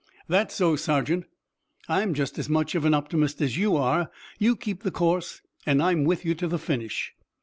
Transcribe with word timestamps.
"That's 0.27 0.55
so, 0.55 0.75
sergeant. 0.75 1.25
I'm 1.87 2.15
just 2.15 2.39
as 2.39 2.49
much 2.49 2.73
of 2.73 2.85
an 2.85 2.95
optimist 2.95 3.39
as 3.39 3.55
you 3.55 3.75
are. 3.75 4.09
You 4.39 4.55
keep 4.55 4.81
the 4.81 4.89
course, 4.89 5.43
and 5.63 5.79
I'm 5.79 6.05
with 6.05 6.25
you 6.25 6.33
to 6.33 6.47
the 6.47 6.57
finish." 6.57 7.13